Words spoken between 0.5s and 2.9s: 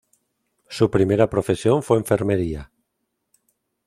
Su primera profesión fue enfermería.